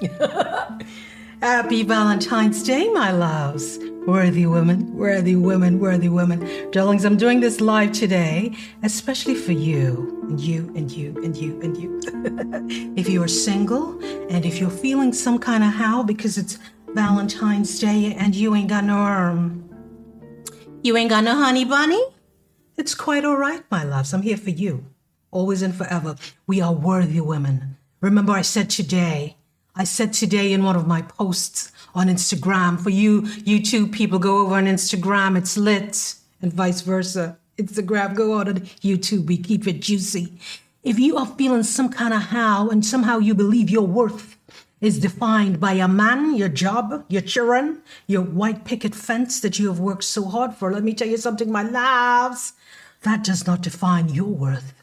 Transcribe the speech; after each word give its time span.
Happy 1.42 1.82
Valentine's 1.82 2.62
Day, 2.62 2.88
my 2.90 3.10
loves. 3.10 3.78
Worthy 4.06 4.46
women, 4.46 4.96
worthy 4.96 5.36
women, 5.36 5.78
worthy 5.78 6.08
women. 6.08 6.70
Darlings, 6.70 7.04
I'm 7.04 7.16
doing 7.16 7.40
this 7.40 7.60
live 7.60 7.92
today, 7.92 8.56
especially 8.82 9.34
for 9.34 9.52
you, 9.52 10.18
and 10.28 10.40
you, 10.40 10.72
and 10.74 10.90
you, 10.90 11.16
and 11.22 11.36
you, 11.36 11.60
and 11.60 11.76
you. 11.76 12.00
if 12.96 13.08
you 13.08 13.22
are 13.22 13.28
single, 13.28 13.98
and 14.28 14.44
if 14.44 14.58
you're 14.58 14.70
feeling 14.70 15.12
some 15.12 15.38
kind 15.38 15.62
of 15.62 15.70
how 15.70 16.02
because 16.02 16.38
it's 16.38 16.58
Valentine's 16.88 17.78
Day 17.78 18.14
and 18.14 18.34
you 18.34 18.54
ain't 18.54 18.68
got 18.68 18.84
no 18.84 18.98
um, 18.98 19.68
you 20.82 20.96
ain't 20.96 21.10
got 21.10 21.24
no 21.24 21.36
honey 21.36 21.64
bunny, 21.64 22.02
it's 22.76 22.94
quite 22.94 23.24
all 23.24 23.36
right, 23.36 23.62
my 23.70 23.84
loves. 23.84 24.12
I'm 24.12 24.22
here 24.22 24.36
for 24.36 24.50
you, 24.50 24.84
always 25.30 25.62
and 25.62 25.74
forever. 25.74 26.16
We 26.46 26.60
are 26.60 26.72
worthy 26.72 27.20
women. 27.20 27.76
Remember, 28.00 28.32
I 28.32 28.42
said 28.42 28.68
today, 28.68 29.36
I 29.74 29.84
said 29.84 30.12
today 30.12 30.52
in 30.52 30.64
one 30.64 30.76
of 30.76 30.86
my 30.86 31.00
posts 31.00 31.72
on 31.94 32.08
Instagram, 32.08 32.78
for 32.78 32.90
you 32.90 33.22
YouTube 33.22 33.92
people, 33.92 34.18
go 34.18 34.44
over 34.44 34.56
on 34.56 34.66
Instagram, 34.66 35.36
it's 35.36 35.56
lit, 35.56 36.14
and 36.42 36.52
vice 36.52 36.82
versa. 36.82 37.38
Instagram, 37.56 38.14
go 38.14 38.34
on 38.34 38.46
YouTube, 38.82 39.26
we 39.26 39.38
keep 39.38 39.66
it 39.66 39.80
juicy. 39.80 40.38
If 40.82 40.98
you 40.98 41.16
are 41.16 41.26
feeling 41.26 41.62
some 41.62 41.88
kind 41.88 42.12
of 42.12 42.22
how 42.24 42.68
and 42.68 42.84
somehow 42.84 43.18
you 43.18 43.34
believe 43.34 43.70
your 43.70 43.86
worth 43.86 44.36
is 44.82 44.98
defined 44.98 45.58
by 45.58 45.72
a 45.72 45.88
man, 45.88 46.34
your 46.34 46.50
job, 46.50 47.06
your 47.08 47.22
children, 47.22 47.80
your 48.06 48.22
white 48.22 48.66
picket 48.66 48.94
fence 48.94 49.40
that 49.40 49.58
you 49.58 49.68
have 49.68 49.80
worked 49.80 50.04
so 50.04 50.24
hard 50.24 50.54
for, 50.54 50.70
let 50.70 50.82
me 50.82 50.92
tell 50.92 51.08
you 51.08 51.16
something, 51.16 51.50
my 51.50 51.62
loves. 51.62 52.52
That 53.04 53.24
does 53.24 53.46
not 53.46 53.62
define 53.62 54.10
your 54.10 54.28
worth. 54.28 54.74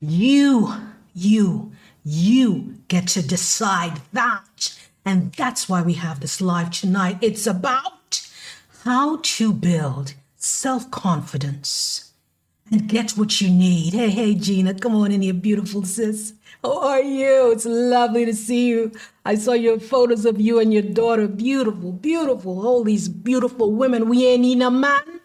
You, 0.00 0.72
you, 1.14 1.72
you 2.04 2.73
get 2.88 3.08
to 3.08 3.26
decide 3.26 4.00
that. 4.12 4.78
And 5.04 5.32
that's 5.32 5.68
why 5.68 5.82
we 5.82 5.94
have 5.94 6.20
this 6.20 6.40
live 6.40 6.70
tonight. 6.70 7.18
It's 7.20 7.46
about 7.46 8.26
how 8.84 9.18
to 9.22 9.52
build 9.52 10.14
self 10.36 10.90
confidence 10.90 12.12
and 12.70 12.88
get 12.88 13.12
what 13.12 13.40
you 13.40 13.50
need. 13.50 13.92
Hey, 13.94 14.10
hey, 14.10 14.34
Gina, 14.34 14.74
come 14.74 14.94
on 14.94 15.12
in 15.12 15.22
here, 15.22 15.34
beautiful 15.34 15.84
sis. 15.84 16.34
How 16.62 16.80
are 16.80 17.02
you? 17.02 17.52
It's 17.52 17.66
lovely 17.66 18.24
to 18.24 18.34
see 18.34 18.68
you. 18.68 18.92
I 19.24 19.34
saw 19.34 19.52
your 19.52 19.78
photos 19.78 20.24
of 20.24 20.40
you 20.40 20.58
and 20.58 20.72
your 20.72 20.82
daughter. 20.82 21.28
Beautiful, 21.28 21.92
beautiful. 21.92 22.66
All 22.66 22.82
these 22.84 23.08
beautiful 23.08 23.72
women. 23.72 24.08
We 24.08 24.26
ain't 24.26 24.42
need 24.42 24.58
no 24.58 24.70
man. 24.70 25.20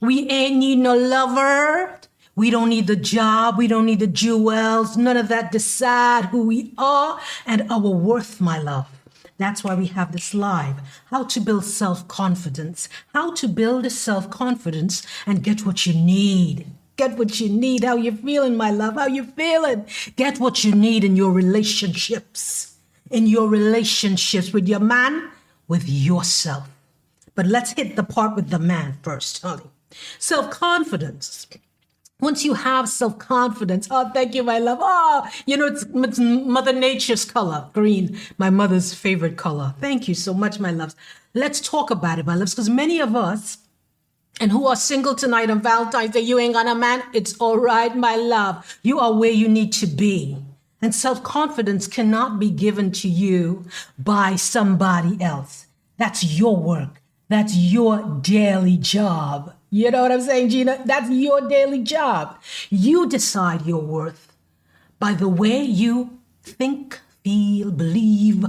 We 0.00 0.28
ain't 0.30 0.56
need 0.56 0.78
no 0.78 0.96
lover. 0.96 2.00
We 2.36 2.50
don't 2.50 2.68
need 2.68 2.86
the 2.86 2.96
job. 2.96 3.56
We 3.56 3.66
don't 3.66 3.86
need 3.86 4.00
the 4.00 4.06
jewels. 4.06 4.94
None 4.98 5.16
of 5.16 5.28
that 5.28 5.50
decide 5.50 6.26
who 6.26 6.42
we 6.42 6.74
are 6.76 7.18
and 7.46 7.66
our 7.70 7.80
worth, 7.80 8.42
my 8.42 8.58
love. 8.58 8.86
That's 9.38 9.64
why 9.64 9.74
we 9.74 9.86
have 9.86 10.12
this 10.12 10.34
live. 10.34 10.76
How 11.06 11.24
to 11.24 11.40
build 11.40 11.64
self 11.64 12.06
confidence. 12.08 12.90
How 13.14 13.32
to 13.34 13.48
build 13.48 13.90
self 13.90 14.28
confidence 14.28 15.02
and 15.26 15.42
get 15.42 15.64
what 15.64 15.86
you 15.86 15.94
need. 15.94 16.66
Get 16.96 17.16
what 17.16 17.40
you 17.40 17.48
need. 17.48 17.84
How 17.84 17.96
you 17.96 18.12
feeling, 18.12 18.56
my 18.56 18.70
love? 18.70 18.94
How 18.94 19.06
you 19.06 19.24
feeling? 19.24 19.86
Get 20.16 20.38
what 20.38 20.62
you 20.62 20.72
need 20.72 21.04
in 21.04 21.16
your 21.16 21.30
relationships. 21.30 22.76
In 23.10 23.26
your 23.26 23.48
relationships 23.48 24.52
with 24.52 24.68
your 24.68 24.80
man, 24.80 25.30
with 25.68 25.88
yourself. 25.88 26.68
But 27.34 27.46
let's 27.46 27.72
hit 27.72 27.96
the 27.96 28.02
part 28.02 28.36
with 28.36 28.50
the 28.50 28.58
man 28.58 28.98
first, 29.02 29.40
honey. 29.42 29.70
Self 30.18 30.50
confidence. 30.50 31.46
Once 32.20 32.46
you 32.46 32.54
have 32.54 32.88
self 32.88 33.18
confidence, 33.18 33.88
oh, 33.90 34.10
thank 34.14 34.34
you, 34.34 34.42
my 34.42 34.58
love. 34.58 34.78
Oh, 34.80 35.28
you 35.44 35.56
know, 35.56 35.66
it's, 35.66 35.84
it's, 35.94 36.18
Mother 36.18 36.72
Nature's 36.72 37.26
color, 37.26 37.68
green, 37.74 38.18
my 38.38 38.48
mother's 38.48 38.94
favorite 38.94 39.36
color. 39.36 39.74
Thank 39.80 40.08
you 40.08 40.14
so 40.14 40.32
much, 40.32 40.58
my 40.58 40.70
loves. 40.70 40.96
Let's 41.34 41.60
talk 41.60 41.90
about 41.90 42.18
it, 42.18 42.24
my 42.24 42.34
loves, 42.34 42.54
because 42.54 42.70
many 42.70 43.00
of 43.00 43.14
us, 43.14 43.58
and 44.40 44.50
who 44.50 44.66
are 44.66 44.76
single 44.76 45.14
tonight 45.14 45.50
on 45.50 45.60
Valentine's 45.60 46.12
Day, 46.14 46.20
you 46.20 46.38
ain't 46.38 46.54
got 46.54 46.66
a 46.66 46.74
man, 46.74 47.02
it's 47.12 47.36
all 47.36 47.58
right, 47.58 47.94
my 47.94 48.16
love. 48.16 48.78
You 48.82 48.98
are 48.98 49.12
where 49.12 49.30
you 49.30 49.48
need 49.48 49.72
to 49.74 49.86
be. 49.86 50.38
And 50.80 50.94
self 50.94 51.22
confidence 51.22 51.86
cannot 51.86 52.38
be 52.38 52.50
given 52.50 52.92
to 52.92 53.08
you 53.08 53.66
by 53.98 54.36
somebody 54.36 55.20
else. 55.22 55.66
That's 55.98 56.24
your 56.24 56.56
work. 56.56 57.02
That's 57.28 57.56
your 57.56 58.20
daily 58.22 58.76
job. 58.76 59.54
You 59.70 59.90
know 59.90 60.02
what 60.02 60.12
I'm 60.12 60.20
saying, 60.20 60.50
Gina? 60.50 60.82
That's 60.84 61.10
your 61.10 61.48
daily 61.48 61.82
job. 61.82 62.40
You 62.70 63.08
decide 63.08 63.66
your 63.66 63.82
worth 63.82 64.32
by 64.98 65.12
the 65.12 65.28
way 65.28 65.62
you 65.62 66.18
think, 66.42 67.00
feel, 67.24 67.70
believe, 67.70 68.44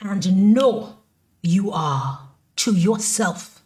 and 0.00 0.52
know 0.54 0.98
you 1.42 1.72
are 1.72 2.28
to 2.56 2.74
yourself. 2.74 3.62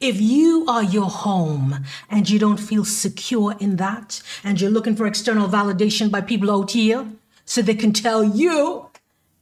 If 0.00 0.20
you 0.20 0.66
are 0.68 0.82
your 0.82 1.10
home 1.10 1.84
and 2.10 2.28
you 2.28 2.38
don't 2.38 2.58
feel 2.58 2.84
secure 2.84 3.56
in 3.58 3.76
that, 3.76 4.22
and 4.42 4.60
you're 4.60 4.70
looking 4.70 4.96
for 4.96 5.06
external 5.06 5.48
validation 5.48 6.10
by 6.10 6.20
people 6.20 6.50
out 6.50 6.72
here 6.72 7.06
so 7.44 7.62
they 7.62 7.74
can 7.74 7.92
tell 7.92 8.22
you 8.22 8.83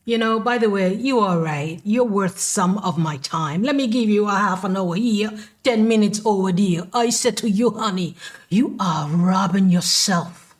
you 0.05 0.19
know, 0.19 0.41
by 0.41 0.59
the 0.59 0.69
way, 0.69 0.95
you 0.95 1.21
are 1.21 1.39
right. 1.39 1.81
You're 1.85 2.05
worth 2.05 2.39
some 2.39 2.79
of 2.79 2.99
my 2.99 3.19
time. 3.19 3.63
Let 3.63 3.77
me 3.77 3.87
give 3.87 4.09
you 4.09 4.27
a 4.27 4.33
half 4.33 4.65
an 4.65 4.77
hour 4.77 4.97
here, 4.97 5.31
10 5.63 5.87
minutes 5.87 6.21
over 6.25 6.51
there. 6.51 6.89
I 6.93 7.11
said 7.11 7.37
to 7.39 7.49
you, 7.49 7.71
honey, 7.71 8.17
you 8.49 8.77
are 8.81 9.09
robbing 9.09 9.71
yourself 9.71 10.57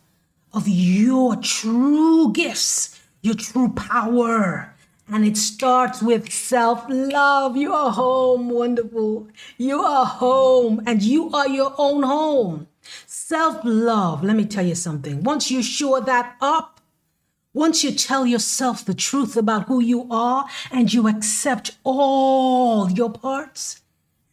of 0.53 0.67
your 0.67 1.35
true 1.35 2.31
gifts, 2.31 3.01
your 3.21 3.35
true 3.35 3.69
power. 3.73 4.73
And 5.09 5.25
it 5.25 5.35
starts 5.35 6.01
with 6.01 6.31
self 6.31 6.85
love. 6.87 7.57
You 7.57 7.73
are 7.73 7.91
home, 7.91 8.49
wonderful. 8.49 9.27
You 9.57 9.81
are 9.81 10.05
home, 10.05 10.81
and 10.87 11.03
you 11.03 11.29
are 11.31 11.49
your 11.49 11.75
own 11.77 12.03
home. 12.03 12.67
Self 13.05 13.59
love, 13.65 14.23
let 14.23 14.37
me 14.37 14.45
tell 14.45 14.65
you 14.65 14.75
something. 14.75 15.21
Once 15.23 15.51
you 15.51 15.61
shore 15.61 15.99
that 16.01 16.37
up, 16.39 16.79
once 17.53 17.83
you 17.83 17.91
tell 17.91 18.25
yourself 18.25 18.83
the 18.83 18.95
truth 18.95 19.37
about 19.37 19.67
who 19.67 19.79
you 19.79 20.07
are 20.09 20.45
and 20.71 20.91
you 20.91 21.07
accept 21.07 21.77
all 21.83 22.89
your 22.89 23.11
parts, 23.11 23.81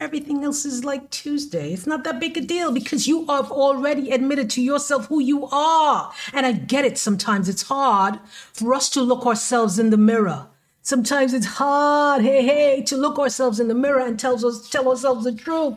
everything 0.01 0.43
else 0.43 0.65
is 0.65 0.85
like 0.87 1.11
Tuesday. 1.11 1.75
It's 1.75 1.87
not 1.87 2.03
that 2.05 2.19
big 2.19 2.39
a 2.39 2.41
deal 2.41 2.73
because 2.73 3.07
you 3.07 3.27
have 3.27 3.51
already 3.53 4.11
admitted 4.11 4.49
to 4.51 4.63
yourself 4.63 5.07
who 5.09 5.21
you 5.21 5.47
are. 5.53 6.11
And 6.33 6.47
I 6.47 6.53
get 6.53 6.87
it. 6.87 6.97
Sometimes 6.97 7.49
it's 7.49 7.65
hard 7.65 8.19
for 8.55 8.73
us 8.73 8.89
to 8.91 9.03
look 9.03 9.27
ourselves 9.27 9.79
in 9.79 9.91
the 9.91 9.99
mirror. 9.99 10.47
Sometimes 10.81 11.35
it's 11.35 11.47
hard, 11.47 12.23
hey, 12.23 12.43
hey, 12.43 12.83
to 12.85 12.97
look 12.97 13.19
ourselves 13.19 13.61
in 13.61 13.69
the 13.69 13.75
mirror 13.75 14.01
and 14.01 14.19
tell, 14.19 14.35
us, 14.35 14.71
tell 14.71 14.89
ourselves 14.89 15.25
the 15.25 15.33
truth 15.33 15.77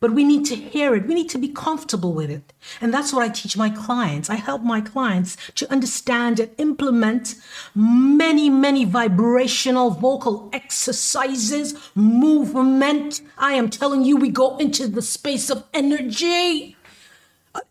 but 0.00 0.12
we 0.12 0.24
need 0.24 0.44
to 0.46 0.56
hear 0.56 0.94
it. 0.94 1.06
We 1.06 1.14
need 1.14 1.28
to 1.30 1.38
be 1.38 1.48
comfortable 1.48 2.12
with 2.12 2.30
it. 2.30 2.52
And 2.80 2.92
that's 2.92 3.12
what 3.12 3.22
I 3.22 3.28
teach 3.28 3.56
my 3.56 3.70
clients. 3.70 4.30
I 4.30 4.36
help 4.36 4.62
my 4.62 4.80
clients 4.80 5.36
to 5.54 5.70
understand 5.70 6.40
and 6.40 6.50
implement 6.58 7.34
many, 7.74 8.50
many 8.50 8.84
vibrational 8.84 9.90
vocal 9.90 10.50
exercises, 10.52 11.74
movement. 11.94 13.20
I 13.38 13.52
am 13.54 13.70
telling 13.70 14.04
you, 14.04 14.16
we 14.16 14.30
go 14.30 14.56
into 14.58 14.88
the 14.88 15.02
space 15.02 15.50
of 15.50 15.64
energy. 15.72 16.76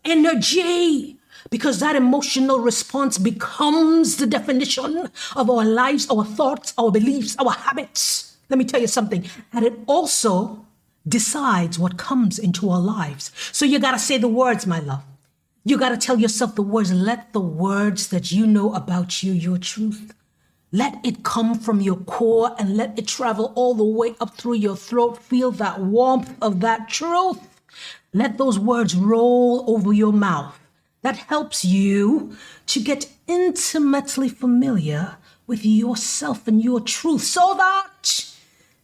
Energy 0.04 1.16
because 1.50 1.78
that 1.78 1.94
emotional 1.94 2.58
response 2.58 3.18
becomes 3.18 4.16
the 4.16 4.26
definition 4.26 5.08
of 5.36 5.48
our 5.48 5.64
lives, 5.64 6.08
our 6.10 6.24
thoughts, 6.24 6.74
our 6.76 6.90
beliefs, 6.90 7.36
our 7.38 7.52
habits. 7.52 8.36
Let 8.48 8.58
me 8.58 8.64
tell 8.64 8.80
you 8.80 8.86
something. 8.86 9.28
And 9.52 9.64
it 9.64 9.74
also 9.86 10.65
decides 11.06 11.78
what 11.78 11.96
comes 11.96 12.38
into 12.38 12.70
our 12.70 12.80
lives. 12.80 13.30
So 13.52 13.64
you 13.64 13.78
got 13.78 13.92
to 13.92 13.98
say 13.98 14.18
the 14.18 14.28
words, 14.28 14.66
my 14.66 14.80
love. 14.80 15.04
You 15.64 15.78
got 15.78 15.88
to 15.88 15.96
tell 15.96 16.18
yourself 16.18 16.54
the 16.54 16.62
words. 16.62 16.92
Let 16.92 17.32
the 17.32 17.40
words 17.40 18.08
that 18.08 18.30
you 18.30 18.46
know 18.46 18.72
about 18.74 19.22
you, 19.22 19.32
your 19.32 19.58
truth, 19.58 20.14
let 20.72 21.04
it 21.04 21.22
come 21.22 21.54
from 21.54 21.80
your 21.80 21.96
core 21.96 22.54
and 22.58 22.76
let 22.76 22.98
it 22.98 23.06
travel 23.06 23.52
all 23.54 23.74
the 23.74 23.84
way 23.84 24.14
up 24.20 24.36
through 24.36 24.54
your 24.54 24.76
throat. 24.76 25.22
Feel 25.22 25.50
that 25.52 25.80
warmth 25.80 26.34
of 26.42 26.60
that 26.60 26.88
truth. 26.88 27.40
Let 28.12 28.38
those 28.38 28.58
words 28.58 28.94
roll 28.94 29.64
over 29.68 29.92
your 29.92 30.12
mouth. 30.12 30.58
That 31.02 31.16
helps 31.16 31.64
you 31.64 32.36
to 32.66 32.80
get 32.80 33.10
intimately 33.26 34.28
familiar 34.28 35.16
with 35.46 35.64
yourself 35.64 36.48
and 36.48 36.62
your 36.62 36.80
truth 36.80 37.22
so 37.22 37.54
that 37.56 38.34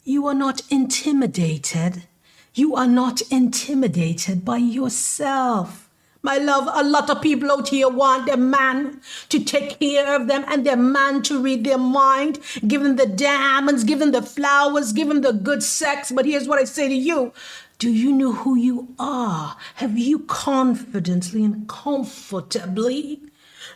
you 0.04 0.26
are 0.26 0.34
not 0.34 0.62
intimidated 0.70 2.04
you 2.54 2.76
are 2.76 2.86
not 2.86 3.22
intimidated 3.30 4.44
by 4.44 4.58
yourself. 4.58 5.88
My 6.24 6.36
love, 6.36 6.68
a 6.72 6.84
lot 6.84 7.10
of 7.10 7.20
people 7.20 7.50
out 7.50 7.70
here 7.70 7.88
want 7.88 8.26
their 8.26 8.36
man 8.36 9.00
to 9.28 9.42
take 9.42 9.80
care 9.80 10.14
of 10.14 10.28
them 10.28 10.44
and 10.46 10.64
their 10.64 10.76
man 10.76 11.22
to 11.22 11.42
read 11.42 11.64
their 11.64 11.78
mind, 11.78 12.38
give 12.68 12.82
them 12.82 12.94
the 12.94 13.06
diamonds, 13.06 13.82
give 13.82 13.98
them 13.98 14.12
the 14.12 14.22
flowers, 14.22 14.92
give 14.92 15.08
them 15.08 15.22
the 15.22 15.32
good 15.32 15.64
sex. 15.64 16.12
But 16.12 16.26
here's 16.26 16.46
what 16.46 16.60
I 16.60 16.64
say 16.64 16.88
to 16.88 16.94
you 16.94 17.32
Do 17.78 17.90
you 17.90 18.12
know 18.12 18.32
who 18.32 18.54
you 18.54 18.94
are? 19.00 19.56
Have 19.76 19.98
you 19.98 20.20
confidently 20.20 21.44
and 21.44 21.66
comfortably 21.68 23.20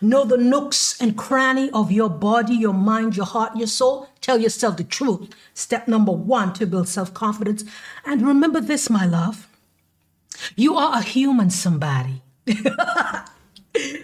Know 0.01 0.25
the 0.25 0.37
nooks 0.37 1.01
and 1.01 1.17
cranny 1.17 1.71
of 1.71 1.93
your 1.93 2.11
body, 2.11 2.55
your 2.55 2.75
mind, 2.75 3.17
your 3.17 3.27
heart, 3.27 3.57
your 3.57 3.67
soul. 3.67 4.09
Tell 4.21 4.39
yourself 4.39 4.77
the 4.77 4.85
truth. 4.85 5.31
Step 5.55 5.89
number 5.89 6.13
one 6.13 6.53
to 6.55 6.67
build 6.67 6.89
self 6.89 7.15
confidence. 7.15 7.65
And 8.05 8.27
remember 8.27 8.61
this, 8.61 8.91
my 8.91 9.07
love. 9.07 9.49
You 10.55 10.75
are 10.77 10.99
a 10.99 11.03
human 11.03 11.51
somebody. 11.51 12.23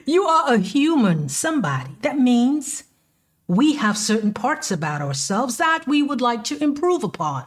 you 0.07 0.25
are 0.25 0.55
a 0.55 0.59
human 0.59 1.29
somebody. 1.29 1.97
That 2.03 2.19
means 2.19 2.85
we 3.47 3.75
have 3.75 3.99
certain 3.99 4.33
parts 4.33 4.71
about 4.71 5.03
ourselves 5.03 5.59
that 5.59 5.87
we 5.87 6.03
would 6.03 6.21
like 6.21 6.45
to 6.45 6.63
improve 6.63 7.05
upon. 7.05 7.45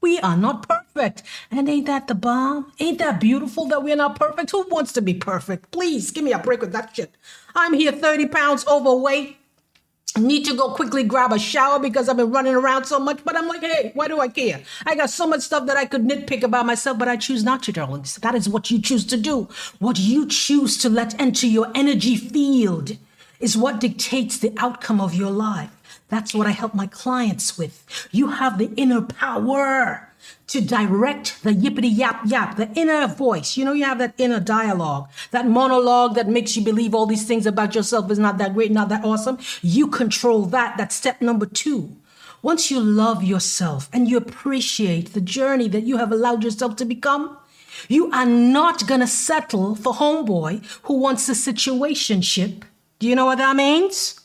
We 0.00 0.18
are 0.20 0.36
not 0.36 0.68
perfect. 0.68 0.87
And 0.98 1.68
ain't 1.68 1.86
that 1.86 2.08
the 2.08 2.14
bomb? 2.14 2.72
Ain't 2.80 2.98
that 2.98 3.20
beautiful 3.20 3.66
that 3.66 3.82
we're 3.82 3.96
not 3.96 4.18
perfect? 4.18 4.50
Who 4.50 4.66
wants 4.68 4.92
to 4.92 5.02
be 5.02 5.14
perfect? 5.14 5.70
Please 5.70 6.10
give 6.10 6.24
me 6.24 6.32
a 6.32 6.38
break 6.38 6.60
with 6.60 6.72
that 6.72 6.94
shit. 6.94 7.14
I'm 7.54 7.74
here 7.74 7.92
30 7.92 8.26
pounds 8.26 8.66
overweight. 8.66 9.36
Need 10.16 10.46
to 10.46 10.56
go 10.56 10.70
quickly 10.70 11.04
grab 11.04 11.32
a 11.32 11.38
shower 11.38 11.78
because 11.78 12.08
I've 12.08 12.16
been 12.16 12.32
running 12.32 12.54
around 12.54 12.84
so 12.86 12.98
much. 12.98 13.20
But 13.24 13.36
I'm 13.36 13.46
like, 13.46 13.60
hey, 13.60 13.92
why 13.94 14.08
do 14.08 14.18
I 14.20 14.28
care? 14.28 14.62
I 14.86 14.96
got 14.96 15.10
so 15.10 15.26
much 15.26 15.42
stuff 15.42 15.66
that 15.66 15.76
I 15.76 15.84
could 15.84 16.02
nitpick 16.02 16.42
about 16.42 16.66
myself, 16.66 16.98
but 16.98 17.08
I 17.08 17.16
choose 17.16 17.44
not 17.44 17.62
to, 17.64 17.72
darlings. 17.72 18.16
That 18.16 18.34
is 18.34 18.48
what 18.48 18.70
you 18.70 18.80
choose 18.80 19.04
to 19.06 19.16
do. 19.16 19.48
What 19.78 19.98
you 19.98 20.26
choose 20.26 20.76
to 20.78 20.88
let 20.88 21.20
enter 21.20 21.46
your 21.46 21.70
energy 21.74 22.16
field 22.16 22.96
is 23.38 23.56
what 23.56 23.80
dictates 23.80 24.38
the 24.38 24.52
outcome 24.56 25.00
of 25.00 25.14
your 25.14 25.30
life. 25.30 25.70
That's 26.08 26.34
what 26.34 26.46
I 26.46 26.50
help 26.50 26.74
my 26.74 26.86
clients 26.86 27.58
with. 27.58 28.08
You 28.10 28.28
have 28.28 28.58
the 28.58 28.72
inner 28.76 29.02
power 29.02 30.07
to 30.48 30.60
direct 30.60 31.42
the 31.42 31.50
yippity 31.50 31.94
yap 31.94 32.22
yap, 32.26 32.56
the 32.56 32.70
inner 32.74 33.06
voice. 33.06 33.56
You 33.56 33.64
know, 33.64 33.72
you 33.72 33.84
have 33.84 33.98
that 33.98 34.14
inner 34.18 34.40
dialogue, 34.40 35.08
that 35.30 35.46
monologue 35.46 36.14
that 36.14 36.28
makes 36.28 36.56
you 36.56 36.64
believe 36.64 36.94
all 36.94 37.06
these 37.06 37.26
things 37.26 37.46
about 37.46 37.74
yourself 37.74 38.10
is 38.10 38.18
not 38.18 38.38
that 38.38 38.54
great, 38.54 38.72
not 38.72 38.88
that 38.88 39.04
awesome. 39.04 39.38
You 39.62 39.88
control 39.88 40.46
that. 40.46 40.76
That's 40.76 40.94
step 40.94 41.20
number 41.20 41.46
two. 41.46 41.96
Once 42.40 42.70
you 42.70 42.78
love 42.78 43.22
yourself 43.22 43.88
and 43.92 44.08
you 44.08 44.16
appreciate 44.16 45.12
the 45.12 45.20
journey 45.20 45.68
that 45.68 45.82
you 45.82 45.96
have 45.96 46.12
allowed 46.12 46.44
yourself 46.44 46.76
to 46.76 46.84
become, 46.84 47.36
you 47.88 48.10
are 48.12 48.26
not 48.26 48.86
going 48.86 49.00
to 49.00 49.06
settle 49.06 49.74
for 49.74 49.92
homeboy 49.92 50.64
who 50.82 50.94
wants 50.94 51.28
a 51.28 51.32
situationship. 51.32 52.62
Do 52.98 53.06
you 53.06 53.14
know 53.14 53.26
what 53.26 53.38
that 53.38 53.56
means? 53.56 54.20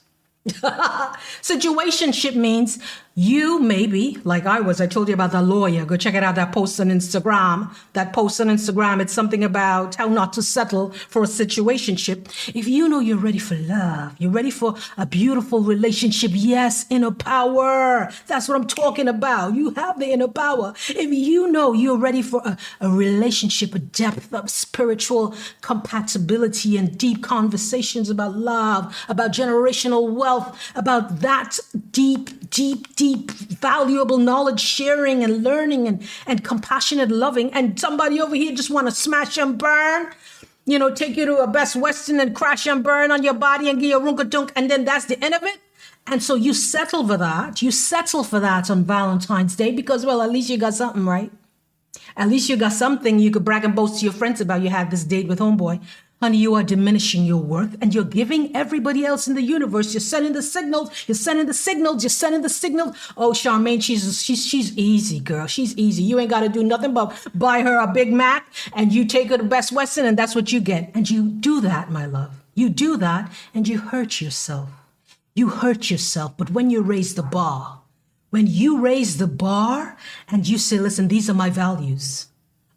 Situationship 0.45 2.35
means 2.35 2.79
you 3.15 3.59
maybe, 3.59 4.17
like 4.23 4.47
I 4.47 4.59
was, 4.59 4.81
I 4.81 4.87
told 4.87 5.07
you 5.07 5.13
about 5.13 5.31
the 5.31 5.41
lawyer. 5.41 5.85
Go 5.85 5.97
check 5.97 6.15
it 6.15 6.23
out, 6.23 6.33
that 6.33 6.51
post 6.51 6.79
on 6.79 6.87
Instagram. 6.87 7.71
That 7.93 8.11
post 8.11 8.41
on 8.41 8.47
Instagram, 8.47 9.01
it's 9.01 9.13
something 9.13 9.43
about 9.43 9.95
how 9.95 10.07
not 10.07 10.33
to 10.33 10.41
settle 10.41 10.91
for 11.09 11.21
a 11.21 11.27
situationship. 11.27 12.27
If 12.55 12.67
you 12.67 12.89
know 12.89 12.99
you're 12.99 13.17
ready 13.17 13.37
for 13.37 13.53
love, 13.55 14.15
you're 14.17 14.31
ready 14.31 14.49
for 14.49 14.75
a 14.97 15.05
beautiful 15.05 15.61
relationship, 15.61 16.31
yes, 16.33 16.87
inner 16.89 17.11
power. 17.11 18.11
That's 18.25 18.47
what 18.47 18.55
I'm 18.55 18.65
talking 18.65 19.07
about. 19.07 19.53
You 19.53 19.71
have 19.71 19.99
the 19.99 20.07
inner 20.07 20.27
power. 20.27 20.73
If 20.89 21.11
you 21.11 21.51
know 21.51 21.73
you're 21.73 21.97
ready 21.97 22.23
for 22.23 22.41
a, 22.43 22.57
a 22.81 22.89
relationship, 22.89 23.75
a 23.75 23.79
depth 23.79 24.33
of 24.33 24.49
spiritual 24.49 25.35
compatibility 25.61 26.77
and 26.77 26.97
deep 26.97 27.21
conversations 27.21 28.09
about 28.09 28.35
love, 28.35 28.97
about 29.07 29.33
generational 29.33 30.11
wealth, 30.15 30.59
about 30.73 31.19
that 31.19 31.59
deep, 31.91 32.49
deep, 32.49 32.95
deep 32.95 33.02
deep, 33.03 33.31
valuable 33.31 34.17
knowledge 34.17 34.61
sharing 34.61 35.23
and 35.25 35.43
learning 35.43 35.87
and, 35.89 35.97
and 36.25 36.43
compassionate 36.43 37.11
loving. 37.11 37.51
And 37.53 37.77
somebody 37.77 38.21
over 38.21 38.35
here 38.35 38.55
just 38.55 38.69
want 38.69 38.87
to 38.87 38.93
smash 38.93 39.37
and 39.37 39.57
burn, 39.57 40.13
you 40.65 40.79
know, 40.79 40.89
take 40.93 41.17
you 41.17 41.25
to 41.25 41.37
a 41.39 41.47
Best 41.47 41.75
Western 41.75 42.21
and 42.21 42.33
crash 42.33 42.65
and 42.65 42.81
burn 42.81 43.11
on 43.11 43.21
your 43.21 43.33
body 43.33 43.69
and 43.69 43.79
give 43.79 43.89
you 43.89 43.99
a 43.99 44.01
runka 44.01 44.29
dunk. 44.29 44.53
And 44.55 44.71
then 44.71 44.85
that's 44.85 45.05
the 45.05 45.21
end 45.21 45.33
of 45.33 45.43
it. 45.43 45.57
And 46.07 46.23
so 46.23 46.35
you 46.35 46.53
settle 46.53 47.05
for 47.05 47.17
that. 47.17 47.61
You 47.61 47.71
settle 47.71 48.23
for 48.23 48.39
that 48.39 48.69
on 48.69 48.85
Valentine's 48.85 49.55
Day 49.55 49.71
because, 49.71 50.05
well, 50.05 50.21
at 50.21 50.31
least 50.31 50.49
you 50.49 50.57
got 50.57 50.73
something, 50.73 51.05
right? 51.05 51.31
At 52.15 52.29
least 52.29 52.49
you 52.49 52.55
got 52.55 52.73
something 52.73 53.19
you 53.19 53.31
could 53.31 53.43
brag 53.43 53.65
and 53.65 53.75
boast 53.75 53.99
to 53.99 54.05
your 54.05 54.13
friends 54.13 54.39
about. 54.39 54.61
You 54.61 54.69
had 54.69 54.91
this 54.91 55.03
date 55.03 55.27
with 55.27 55.39
homeboy. 55.39 55.81
Honey, 56.23 56.37
you 56.37 56.55
are 56.55 56.63
diminishing 56.63 57.25
your 57.25 57.41
worth 57.41 57.75
and 57.81 57.93
you're 57.93 58.05
giving 58.05 58.55
everybody 58.55 59.05
else 59.05 59.27
in 59.27 59.35
the 59.35 59.41
universe. 59.41 59.93
You're 59.93 59.99
sending 59.99 60.31
the 60.31 60.41
signals. 60.41 61.03
You're 61.05 61.15
sending 61.15 61.47
the 61.47 61.53
signals. 61.53 62.01
You're 62.01 62.09
sending 62.11 62.43
the 62.43 62.47
signals. 62.47 62.95
Oh, 63.17 63.31
Charmaine, 63.31 63.83
she's 63.83 64.23
she's 64.23 64.47
she's 64.47 64.71
easy, 64.77 65.19
girl. 65.19 65.47
She's 65.47 65.75
easy. 65.77 66.01
You 66.01 66.21
ain't 66.21 66.29
got 66.29 66.39
to 66.39 66.47
do 66.47 66.63
nothing 66.63 66.93
but 66.93 67.27
buy 67.35 67.61
her 67.61 67.77
a 67.77 67.91
Big 67.91 68.13
Mac 68.13 68.47
and 68.71 68.93
you 68.93 69.03
take 69.03 69.27
her 69.31 69.37
to 69.37 69.43
Best 69.43 69.73
Western 69.73 70.05
and 70.05 70.17
that's 70.17 70.33
what 70.33 70.53
you 70.53 70.61
get. 70.61 70.91
And 70.95 71.09
you 71.09 71.27
do 71.27 71.59
that, 71.59 71.91
my 71.91 72.05
love. 72.05 72.41
You 72.55 72.69
do 72.69 72.95
that 72.95 73.29
and 73.53 73.67
you 73.67 73.79
hurt 73.79 74.21
yourself. 74.21 74.69
You 75.35 75.49
hurt 75.49 75.91
yourself. 75.91 76.37
But 76.37 76.51
when 76.51 76.69
you 76.69 76.83
raise 76.83 77.15
the 77.15 77.23
bar, 77.23 77.81
when 78.29 78.47
you 78.47 78.79
raise 78.79 79.17
the 79.17 79.27
bar 79.27 79.97
and 80.29 80.47
you 80.47 80.57
say, 80.57 80.79
listen, 80.79 81.09
these 81.09 81.29
are 81.29 81.33
my 81.33 81.49
values. 81.49 82.27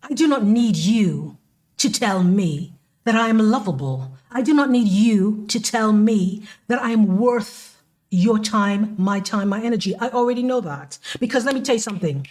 I 0.03 0.15
do 0.15 0.27
not 0.27 0.43
need 0.43 0.75
you 0.75 1.39
to 1.77 1.89
tell 1.89 2.25
me 2.25 2.73
that 3.07 3.15
I 3.15 3.29
am 3.29 3.39
lovable. 3.39 4.11
I 4.33 4.43
do 4.43 4.53
not 4.53 4.69
need 4.69 4.89
you 4.89 5.47
to 5.47 5.61
tell 5.61 5.93
me 5.93 6.43
that 6.67 6.83
I 6.83 6.91
am 6.91 7.17
worth 7.19 7.81
your 8.11 8.41
time, 8.41 8.97
my 8.99 9.21
time, 9.21 9.49
my 9.49 9.63
energy. 9.63 9.95
I 9.97 10.09
already 10.09 10.43
know 10.43 10.61
that. 10.61 10.99
Because 11.21 11.45
let 11.45 11.55
me 11.55 11.61
tell 11.61 11.77
you 11.77 11.81
something. 11.81 12.27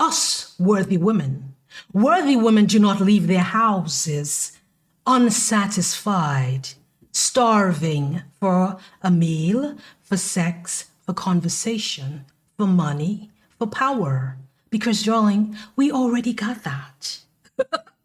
Us 0.00 0.56
worthy 0.58 0.96
women, 0.96 1.54
worthy 1.92 2.34
women 2.34 2.66
do 2.66 2.80
not 2.80 3.00
leave 3.00 3.28
their 3.28 3.38
houses 3.62 4.58
unsatisfied, 5.06 6.70
starving 7.12 8.22
for 8.40 8.78
a 9.02 9.10
meal, 9.12 9.76
for 10.02 10.16
sex, 10.16 10.90
for 11.06 11.12
conversation, 11.12 12.24
for 12.56 12.66
money, 12.66 13.30
for 13.58 13.68
power. 13.68 14.36
Because, 14.70 15.04
darling, 15.04 15.56
we 15.76 15.92
already 15.92 16.32
got 16.32 16.64
that. 16.64 17.20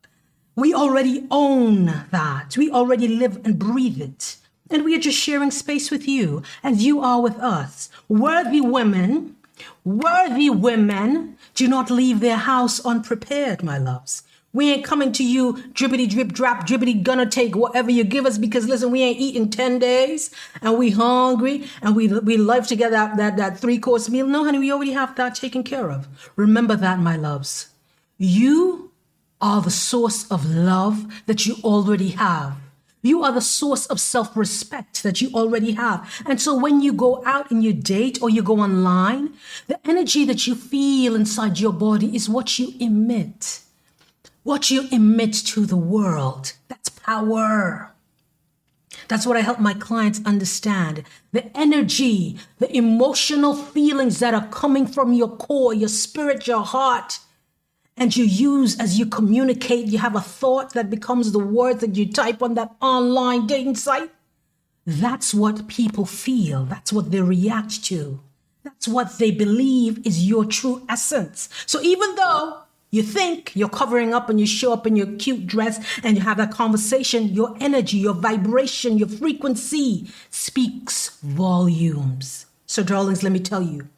We 0.55 0.73
already 0.73 1.27
own 1.29 2.05
that. 2.11 2.55
We 2.57 2.71
already 2.71 3.07
live 3.09 3.37
and 3.43 3.59
breathe 3.59 4.01
it. 4.01 4.37
And 4.69 4.83
we 4.85 4.95
are 4.95 4.99
just 4.99 5.19
sharing 5.19 5.51
space 5.51 5.91
with 5.91 6.07
you, 6.07 6.41
and 6.63 6.81
you 6.81 6.99
are 7.01 7.21
with 7.21 7.37
us. 7.39 7.89
Worthy 8.07 8.61
women, 8.61 9.35
worthy 9.83 10.49
women 10.49 11.37
do 11.53 11.67
not 11.67 11.91
leave 11.91 12.19
their 12.19 12.37
house 12.37 12.83
unprepared, 12.83 13.63
my 13.63 13.77
loves. 13.77 14.23
We 14.53 14.71
ain't 14.71 14.85
coming 14.85 15.11
to 15.11 15.23
you 15.23 15.55
drippity 15.73 16.09
drip 16.09 16.29
drop 16.29 16.65
drippity 16.65 17.03
gonna 17.03 17.25
take 17.25 17.57
whatever 17.57 17.91
you 17.91 18.05
give 18.05 18.25
us 18.25 18.37
because 18.37 18.69
listen, 18.69 18.89
we 18.89 19.01
ain't 19.01 19.19
eating 19.19 19.49
10 19.49 19.79
days 19.79 20.31
and 20.61 20.77
we 20.77 20.91
hungry 20.91 21.67
and 21.81 21.93
we 21.93 22.07
we 22.07 22.37
live 22.37 22.65
together 22.65 22.95
that, 22.95 23.17
that, 23.17 23.35
that 23.35 23.59
three 23.59 23.77
course 23.77 24.09
meal. 24.09 24.25
No, 24.25 24.45
honey, 24.45 24.59
we 24.59 24.71
already 24.71 24.93
have 24.93 25.13
that 25.17 25.35
taken 25.35 25.61
care 25.61 25.91
of. 25.91 26.07
Remember 26.37 26.77
that, 26.77 26.99
my 26.99 27.17
loves. 27.17 27.67
You 28.17 28.91
are 29.41 29.61
the 29.61 29.71
source 29.71 30.29
of 30.31 30.45
love 30.45 31.23
that 31.25 31.45
you 31.45 31.55
already 31.63 32.09
have. 32.09 32.57
You 33.01 33.23
are 33.23 33.31
the 33.31 33.41
source 33.41 33.85
of 33.85 33.99
self 33.99 34.35
respect 34.35 35.03
that 35.03 35.21
you 35.21 35.29
already 35.35 35.73
have. 35.73 36.23
And 36.25 36.41
so 36.41 36.57
when 36.57 36.81
you 36.81 36.91
go 36.91 37.23
out 37.23 37.51
and 37.51 37.63
you 37.63 37.71
date 37.71 38.19
or 38.19 38.31
you 38.31 38.41
go 38.41 38.59
online, 38.59 39.33
the 39.67 39.79
energy 39.87 40.25
that 40.25 40.47
you 40.47 40.55
feel 40.55 41.15
inside 41.15 41.59
your 41.59 41.73
body 41.73 42.15
is 42.15 42.27
what 42.27 42.57
you 42.57 42.73
emit. 42.79 43.61
What 44.41 44.71
you 44.71 44.87
emit 44.91 45.33
to 45.33 45.67
the 45.67 45.77
world. 45.77 46.53
That's 46.67 46.89
power. 46.89 47.91
That's 49.07 49.27
what 49.27 49.37
I 49.37 49.41
help 49.41 49.59
my 49.59 49.75
clients 49.75 50.19
understand. 50.25 51.03
The 51.31 51.55
energy, 51.55 52.37
the 52.57 52.75
emotional 52.75 53.53
feelings 53.53 54.17
that 54.19 54.33
are 54.33 54.47
coming 54.47 54.87
from 54.87 55.13
your 55.13 55.29
core, 55.29 55.75
your 55.75 55.89
spirit, 55.89 56.47
your 56.47 56.63
heart 56.63 57.19
and 57.97 58.15
you 58.15 58.25
use 58.25 58.77
as 58.79 58.99
you 58.99 59.05
communicate, 59.05 59.87
you 59.87 59.97
have 59.99 60.15
a 60.15 60.21
thought 60.21 60.73
that 60.73 60.89
becomes 60.89 61.31
the 61.31 61.39
word 61.39 61.79
that 61.79 61.95
you 61.95 62.11
type 62.11 62.41
on 62.41 62.55
that 62.55 62.75
online 62.81 63.47
dating 63.47 63.75
site. 63.75 64.11
That's 64.85 65.33
what 65.33 65.67
people 65.67 66.05
feel. 66.05 66.65
That's 66.65 66.91
what 66.91 67.11
they 67.11 67.21
react 67.21 67.83
to. 67.85 68.19
That's 68.63 68.87
what 68.87 69.17
they 69.17 69.31
believe 69.31 70.05
is 70.05 70.27
your 70.27 70.45
true 70.45 70.83
essence. 70.89 71.49
So 71.65 71.81
even 71.81 72.15
though 72.15 72.61
you 72.91 73.03
think 73.03 73.51
you're 73.55 73.69
covering 73.69 74.13
up 74.13 74.29
and 74.29 74.39
you 74.39 74.47
show 74.47 74.73
up 74.73 74.85
in 74.87 74.95
your 74.95 75.07
cute 75.17 75.47
dress 75.47 75.83
and 76.03 76.17
you 76.17 76.23
have 76.23 76.37
that 76.37 76.51
conversation, 76.51 77.29
your 77.29 77.55
energy, 77.59 77.97
your 77.97 78.13
vibration, 78.13 78.97
your 78.97 79.07
frequency 79.07 80.07
speaks 80.29 81.17
volumes. 81.21 82.45
So, 82.67 82.83
darlings, 82.83 83.21
let 83.21 83.31
me 83.31 83.39
tell 83.39 83.61
you 83.61 83.89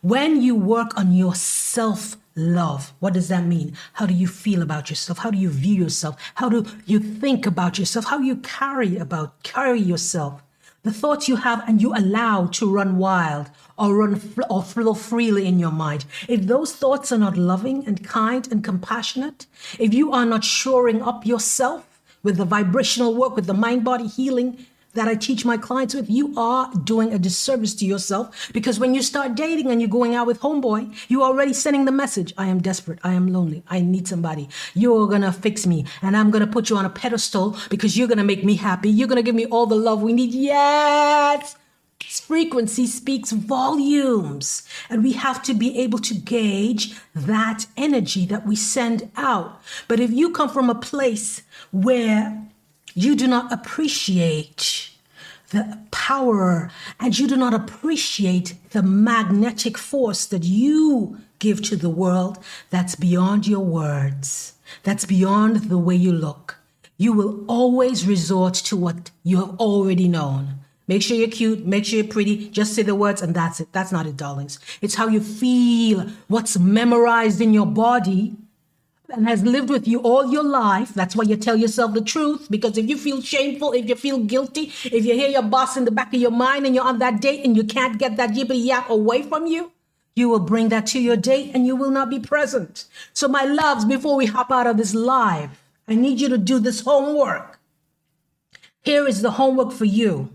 when 0.00 0.42
you 0.42 0.54
work 0.54 0.96
on 0.98 1.12
your 1.12 1.34
self 1.34 2.16
love. 2.34 2.92
What 3.00 3.14
does 3.14 3.28
that 3.28 3.44
mean? 3.44 3.76
How 3.94 4.06
do 4.06 4.14
you 4.14 4.26
feel 4.26 4.62
about 4.62 4.90
yourself? 4.90 5.18
How 5.18 5.30
do 5.30 5.38
you 5.38 5.50
view 5.50 5.82
yourself? 5.82 6.16
How 6.36 6.48
do 6.48 6.66
you 6.86 6.98
think 6.98 7.46
about 7.46 7.78
yourself? 7.78 8.06
How 8.06 8.18
you 8.18 8.36
carry 8.36 8.96
about 8.96 9.42
carry 9.42 9.80
yourself? 9.80 10.42
The 10.84 10.92
thoughts 10.92 11.28
you 11.28 11.36
have 11.36 11.62
and 11.68 11.80
you 11.80 11.94
allow 11.94 12.46
to 12.46 12.68
run 12.68 12.98
wild 12.98 13.50
or 13.78 13.94
run 13.94 14.20
or 14.50 14.62
flow 14.64 14.94
freely 14.94 15.46
in 15.46 15.60
your 15.60 15.70
mind. 15.70 16.04
If 16.28 16.42
those 16.42 16.74
thoughts 16.74 17.12
are 17.12 17.18
not 17.18 17.36
loving 17.36 17.86
and 17.86 18.02
kind 18.02 18.48
and 18.50 18.64
compassionate, 18.64 19.46
if 19.78 19.94
you 19.94 20.12
are 20.12 20.26
not 20.26 20.42
shoring 20.42 21.00
up 21.00 21.24
yourself 21.24 21.86
with 22.24 22.36
the 22.36 22.44
vibrational 22.44 23.14
work, 23.14 23.36
with 23.36 23.46
the 23.46 23.54
mind 23.54 23.84
body 23.84 24.08
healing, 24.08 24.66
that 24.94 25.08
I 25.08 25.14
teach 25.14 25.44
my 25.44 25.56
clients 25.56 25.94
with, 25.94 26.10
you 26.10 26.34
are 26.36 26.70
doing 26.84 27.12
a 27.12 27.18
disservice 27.18 27.74
to 27.76 27.86
yourself 27.86 28.50
because 28.52 28.78
when 28.78 28.94
you 28.94 29.02
start 29.02 29.34
dating 29.34 29.70
and 29.70 29.80
you're 29.80 29.88
going 29.88 30.14
out 30.14 30.26
with 30.26 30.40
homeboy, 30.40 30.94
you're 31.08 31.22
already 31.22 31.52
sending 31.52 31.84
the 31.84 31.92
message 31.92 32.34
I 32.36 32.46
am 32.46 32.60
desperate. 32.60 32.98
I 33.02 33.14
am 33.14 33.32
lonely. 33.32 33.62
I 33.68 33.80
need 33.80 34.06
somebody. 34.06 34.48
You're 34.74 35.08
to 35.22 35.32
fix 35.32 35.66
me 35.66 35.86
and 36.02 36.16
I'm 36.16 36.30
to 36.30 36.46
put 36.46 36.70
you 36.70 36.76
on 36.76 36.84
a 36.84 36.90
pedestal 36.90 37.56
because 37.70 37.96
you're 37.96 38.08
to 38.18 38.24
make 38.24 38.44
me 38.44 38.56
happy. 38.56 38.90
You're 38.90 39.08
to 39.16 39.22
give 39.22 39.34
me 39.34 39.46
all 39.46 39.66
the 39.66 39.76
love 39.76 40.02
we 40.02 40.12
need. 40.12 40.32
Yes. 40.32 41.56
Frequency 42.00 42.86
speaks 42.86 43.30
volumes, 43.30 44.68
and 44.90 45.02
we 45.02 45.12
have 45.12 45.42
to 45.44 45.54
be 45.54 45.78
able 45.78 45.98
to 46.00 46.14
gauge 46.14 46.94
that 47.14 47.66
energy 47.76 48.26
that 48.26 48.44
we 48.44 48.56
send 48.56 49.10
out. 49.16 49.62
But 49.88 50.00
if 50.00 50.10
you 50.10 50.30
come 50.30 50.50
from 50.50 50.68
a 50.68 50.74
place 50.74 51.42
where 51.70 52.42
you 52.94 53.14
do 53.14 53.26
not 53.26 53.52
appreciate 53.52 54.90
the 55.50 55.78
power 55.90 56.70
and 56.98 57.18
you 57.18 57.28
do 57.28 57.36
not 57.36 57.54
appreciate 57.54 58.54
the 58.70 58.82
magnetic 58.82 59.78
force 59.78 60.26
that 60.26 60.44
you 60.44 61.18
give 61.38 61.62
to 61.62 61.76
the 61.76 61.90
world, 61.90 62.38
that's 62.70 62.94
beyond 62.94 63.46
your 63.46 63.64
words, 63.64 64.54
that's 64.82 65.04
beyond 65.04 65.56
the 65.68 65.78
way 65.78 65.94
you 65.94 66.12
look. 66.12 66.56
You 66.96 67.12
will 67.12 67.44
always 67.48 68.06
resort 68.06 68.54
to 68.54 68.76
what 68.76 69.10
you 69.24 69.38
have 69.38 69.58
already 69.58 70.08
known. 70.08 70.54
Make 70.88 71.02
sure 71.02 71.16
you're 71.16 71.28
cute, 71.28 71.66
make 71.66 71.84
sure 71.84 71.98
you're 71.98 72.08
pretty, 72.08 72.50
just 72.50 72.74
say 72.74 72.82
the 72.82 72.94
words, 72.94 73.22
and 73.22 73.34
that's 73.34 73.60
it. 73.60 73.68
That's 73.72 73.92
not 73.92 74.06
it, 74.06 74.16
darlings. 74.16 74.58
It's 74.80 74.94
how 74.94 75.08
you 75.08 75.20
feel, 75.20 76.08
what's 76.28 76.58
memorized 76.58 77.40
in 77.40 77.54
your 77.54 77.66
body 77.66 78.36
and 79.12 79.28
has 79.28 79.42
lived 79.42 79.70
with 79.70 79.86
you 79.86 80.00
all 80.00 80.32
your 80.32 80.42
life. 80.42 80.94
That's 80.94 81.14
why 81.14 81.24
you 81.24 81.36
tell 81.36 81.56
yourself 81.56 81.94
the 81.94 82.00
truth. 82.00 82.48
Because 82.50 82.76
if 82.78 82.88
you 82.88 82.96
feel 82.96 83.20
shameful, 83.20 83.72
if 83.72 83.88
you 83.88 83.94
feel 83.94 84.18
guilty, 84.18 84.72
if 84.84 85.04
you 85.04 85.14
hear 85.14 85.28
your 85.28 85.42
boss 85.42 85.76
in 85.76 85.84
the 85.84 85.90
back 85.90 86.14
of 86.14 86.20
your 86.20 86.30
mind 86.30 86.66
and 86.66 86.74
you're 86.74 86.84
on 86.84 86.98
that 86.98 87.20
date 87.20 87.44
and 87.44 87.56
you 87.56 87.64
can't 87.64 87.98
get 87.98 88.16
that 88.16 88.30
yippity 88.30 88.64
yap 88.64 88.90
away 88.90 89.22
from 89.22 89.46
you, 89.46 89.72
you 90.14 90.28
will 90.28 90.40
bring 90.40 90.68
that 90.68 90.86
to 90.88 91.00
your 91.00 91.16
date 91.16 91.52
and 91.54 91.66
you 91.66 91.76
will 91.76 91.90
not 91.90 92.10
be 92.10 92.18
present. 92.18 92.84
So, 93.12 93.28
my 93.28 93.44
loves, 93.44 93.84
before 93.84 94.16
we 94.16 94.26
hop 94.26 94.50
out 94.50 94.66
of 94.66 94.76
this 94.76 94.94
live, 94.94 95.50
I 95.88 95.94
need 95.94 96.20
you 96.20 96.28
to 96.28 96.38
do 96.38 96.58
this 96.58 96.80
homework. 96.80 97.58
Here 98.82 99.06
is 99.06 99.22
the 99.22 99.32
homework 99.32 99.72
for 99.72 99.84
you. 99.84 100.30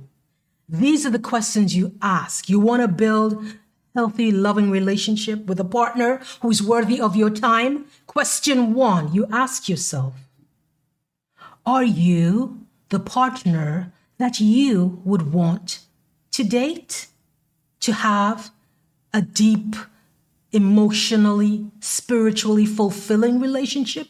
These 0.69 1.05
are 1.05 1.09
the 1.09 1.19
questions 1.19 1.75
you 1.75 1.95
ask. 2.01 2.49
You 2.49 2.59
want 2.59 2.81
to 2.81 2.87
build 2.87 3.43
healthy, 3.97 4.31
loving 4.31 4.69
relationship 4.69 5.47
with 5.47 5.59
a 5.59 5.65
partner 5.65 6.21
who's 6.41 6.61
worthy 6.61 7.01
of 7.01 7.15
your 7.15 7.31
time? 7.31 7.85
Question 8.05 8.75
one, 8.75 9.11
you 9.11 9.25
ask 9.31 9.67
yourself, 9.67 10.13
are 11.65 11.83
you 11.83 12.59
the 12.89 12.99
partner 12.99 13.91
that 14.19 14.39
you 14.39 15.01
would 15.03 15.33
want 15.33 15.79
to 16.29 16.43
date? 16.43 17.07
To 17.81 17.93
have 17.93 18.51
a 19.13 19.21
deep, 19.21 19.75
emotionally, 20.51 21.71
spiritually 21.79 22.67
fulfilling 22.67 23.39
relationship? 23.39 24.09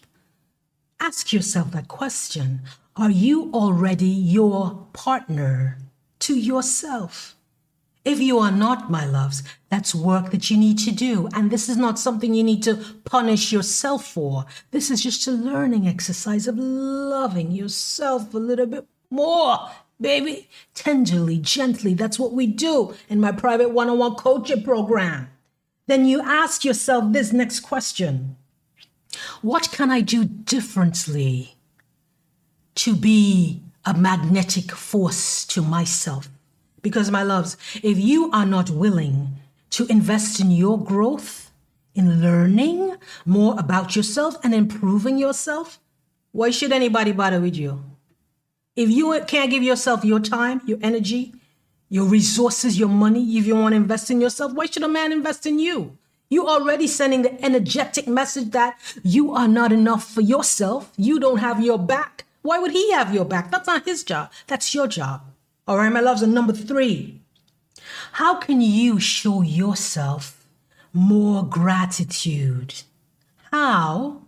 Ask 0.99 1.31
yourself 1.31 1.71
that 1.71 1.87
question. 1.87 2.61
Are 2.97 3.11
you 3.11 3.51
already 3.53 4.07
your 4.37 4.87
partner 4.91 5.77
to 6.19 6.35
yourself? 6.35 7.36
If 8.07 8.21
you 8.21 8.39
are 8.39 8.53
not, 8.53 8.89
my 8.89 9.05
loves, 9.05 9.43
that's 9.69 9.93
work 9.93 10.31
that 10.31 10.49
you 10.49 10.55
need 10.55 10.79
to 10.79 10.91
do. 10.91 11.27
And 11.33 11.51
this 11.51 11.67
is 11.67 11.75
not 11.75 11.99
something 11.99 12.33
you 12.33 12.41
need 12.41 12.63
to 12.63 12.77
punish 13.03 13.51
yourself 13.51 14.05
for. 14.05 14.45
This 14.71 14.89
is 14.89 15.03
just 15.03 15.27
a 15.27 15.31
learning 15.31 15.89
exercise 15.89 16.47
of 16.47 16.57
loving 16.57 17.51
yourself 17.51 18.33
a 18.33 18.37
little 18.37 18.65
bit 18.65 18.87
more, 19.09 19.57
baby. 19.99 20.47
Tenderly, 20.73 21.37
gently. 21.39 21.93
That's 21.93 22.17
what 22.17 22.31
we 22.31 22.47
do 22.47 22.95
in 23.09 23.19
my 23.19 23.33
private 23.33 23.71
one 23.71 23.89
on 23.89 23.97
one 23.97 24.15
coaching 24.15 24.63
program. 24.63 25.29
Then 25.87 26.05
you 26.05 26.21
ask 26.21 26.63
yourself 26.63 27.11
this 27.11 27.33
next 27.33 27.59
question 27.59 28.37
What 29.41 29.69
can 29.73 29.91
I 29.91 29.99
do 29.99 30.23
differently 30.23 31.55
to 32.75 32.95
be 32.95 33.63
a 33.83 33.93
magnetic 33.93 34.71
force 34.71 35.45
to 35.47 35.61
myself? 35.61 36.29
Because, 36.87 37.11
my 37.11 37.21
loves, 37.21 37.57
if 37.83 37.97
you 37.99 38.31
are 38.31 38.45
not 38.45 38.69
willing 38.69 39.35
to 39.71 39.85
invest 39.87 40.39
in 40.39 40.51
your 40.51 40.81
growth, 40.81 41.51
in 41.93 42.21
learning 42.21 42.95
more 43.25 43.59
about 43.59 43.93
yourself 43.93 44.37
and 44.41 44.53
improving 44.53 45.17
yourself, 45.17 45.79
why 46.31 46.49
should 46.49 46.71
anybody 46.71 47.11
bother 47.11 47.41
with 47.41 47.57
you? 47.57 47.83
If 48.77 48.89
you 48.89 49.19
can't 49.27 49.51
give 49.51 49.63
yourself 49.63 50.05
your 50.05 50.21
time, 50.21 50.61
your 50.65 50.77
energy, 50.81 51.33
your 51.89 52.05
resources, 52.05 52.79
your 52.79 52.87
money, 52.87 53.37
if 53.37 53.45
you 53.45 53.57
want 53.57 53.73
to 53.73 53.77
invest 53.77 54.09
in 54.09 54.21
yourself, 54.21 54.53
why 54.53 54.67
should 54.67 54.83
a 54.83 54.87
man 54.87 55.11
invest 55.11 55.45
in 55.45 55.59
you? 55.59 55.97
You 56.29 56.47
already 56.47 56.87
sending 56.87 57.23
the 57.23 57.43
energetic 57.43 58.07
message 58.07 58.51
that 58.51 58.79
you 59.03 59.33
are 59.33 59.49
not 59.49 59.73
enough 59.73 60.09
for 60.09 60.21
yourself. 60.21 60.93
You 60.95 61.19
don't 61.19 61.39
have 61.39 61.61
your 61.61 61.79
back. 61.79 62.23
Why 62.43 62.59
would 62.59 62.71
he 62.71 62.93
have 62.93 63.13
your 63.13 63.25
back? 63.25 63.51
That's 63.51 63.67
not 63.67 63.83
his 63.83 64.05
job. 64.05 64.31
That's 64.47 64.73
your 64.73 64.87
job. 64.87 65.21
All 65.67 65.77
right, 65.77 65.91
my 65.91 65.99
loves. 65.99 66.21
And 66.21 66.33
number 66.33 66.53
three, 66.53 67.21
how 68.13 68.35
can 68.35 68.61
you 68.61 68.99
show 68.99 69.41
yourself 69.41 70.47
more 70.93 71.43
gratitude? 71.43 72.83
How 73.51 74.21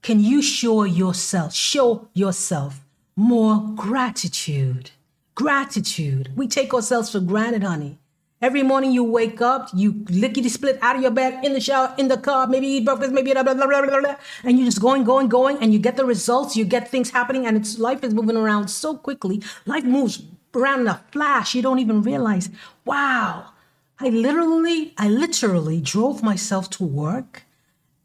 can 0.00 0.20
you 0.20 0.40
show 0.40 0.84
yourself, 0.84 1.52
show 1.52 2.08
yourself 2.14 2.80
more 3.14 3.60
gratitude? 3.74 4.90
Gratitude. 5.34 6.30
We 6.34 6.48
take 6.48 6.72
ourselves 6.72 7.10
for 7.10 7.20
granted, 7.20 7.62
honey. 7.62 7.98
Every 8.42 8.62
morning 8.62 8.92
you 8.92 9.02
wake 9.02 9.40
up, 9.40 9.70
you 9.72 10.04
lickety 10.10 10.50
split 10.50 10.78
out 10.82 10.96
of 10.96 11.02
your 11.02 11.10
bed, 11.10 11.42
in 11.42 11.54
the 11.54 11.60
shower, 11.60 11.94
in 11.96 12.08
the 12.08 12.18
car, 12.18 12.46
maybe 12.46 12.66
eat 12.66 12.84
breakfast, 12.84 13.12
maybe 13.12 13.32
blah, 13.32 13.42
blah, 13.42 13.54
blah, 13.54 13.66
blah, 13.66 13.80
blah, 13.80 14.00
blah, 14.00 14.16
and 14.44 14.58
you're 14.58 14.66
just 14.66 14.80
going, 14.80 15.04
going, 15.04 15.28
going, 15.28 15.56
and 15.62 15.72
you 15.72 15.78
get 15.78 15.96
the 15.96 16.04
results, 16.04 16.54
you 16.54 16.66
get 16.66 16.88
things 16.88 17.10
happening, 17.10 17.46
and 17.46 17.56
it's 17.56 17.78
life 17.78 18.04
is 18.04 18.12
moving 18.12 18.36
around 18.36 18.68
so 18.68 18.94
quickly. 18.94 19.42
Life 19.64 19.84
moves 19.84 20.22
around 20.54 20.80
in 20.80 20.88
a 20.88 21.02
flash. 21.12 21.54
You 21.54 21.62
don't 21.62 21.78
even 21.78 22.02
realize, 22.02 22.50
wow, 22.84 23.52
I 23.98 24.08
literally, 24.08 24.92
I 24.98 25.08
literally 25.08 25.80
drove 25.80 26.22
myself 26.22 26.68
to 26.70 26.84
work 26.84 27.44